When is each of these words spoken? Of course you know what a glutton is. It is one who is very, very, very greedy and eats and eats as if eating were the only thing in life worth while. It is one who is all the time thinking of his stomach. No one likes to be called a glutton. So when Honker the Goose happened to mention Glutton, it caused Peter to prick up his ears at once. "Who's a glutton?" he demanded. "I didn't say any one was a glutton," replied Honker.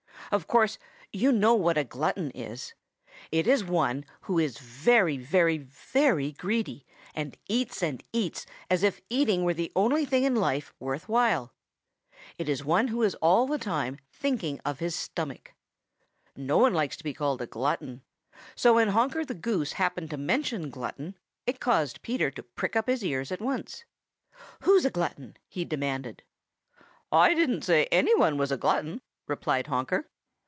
Of 0.31 0.47
course 0.47 0.77
you 1.11 1.33
know 1.33 1.55
what 1.55 1.77
a 1.77 1.83
glutton 1.83 2.31
is. 2.33 2.73
It 3.33 3.47
is 3.47 3.65
one 3.65 4.05
who 4.21 4.39
is 4.39 4.59
very, 4.59 5.17
very, 5.17 5.57
very 5.57 6.31
greedy 6.31 6.85
and 7.13 7.35
eats 7.49 7.83
and 7.83 8.01
eats 8.13 8.45
as 8.69 8.81
if 8.81 9.01
eating 9.09 9.43
were 9.43 9.53
the 9.53 9.73
only 9.75 10.05
thing 10.05 10.23
in 10.23 10.37
life 10.37 10.73
worth 10.79 11.09
while. 11.09 11.51
It 12.37 12.47
is 12.47 12.63
one 12.63 12.87
who 12.87 13.03
is 13.03 13.13
all 13.15 13.45
the 13.45 13.57
time 13.57 13.99
thinking 14.13 14.61
of 14.63 14.79
his 14.79 14.95
stomach. 14.95 15.53
No 16.37 16.57
one 16.59 16.73
likes 16.73 16.95
to 16.95 17.03
be 17.03 17.13
called 17.13 17.41
a 17.41 17.45
glutton. 17.45 18.01
So 18.55 18.75
when 18.75 18.87
Honker 18.87 19.25
the 19.25 19.33
Goose 19.33 19.73
happened 19.73 20.09
to 20.11 20.17
mention 20.17 20.69
Glutton, 20.69 21.17
it 21.45 21.59
caused 21.59 22.01
Peter 22.03 22.31
to 22.31 22.41
prick 22.43 22.77
up 22.77 22.87
his 22.87 23.03
ears 23.03 23.33
at 23.33 23.41
once. 23.41 23.83
"Who's 24.61 24.85
a 24.85 24.91
glutton?" 24.91 25.35
he 25.49 25.65
demanded. 25.65 26.23
"I 27.11 27.33
didn't 27.33 27.63
say 27.63 27.89
any 27.91 28.15
one 28.15 28.37
was 28.37 28.53
a 28.53 28.57
glutton," 28.57 29.01
replied 29.27 29.67
Honker. 29.67 30.07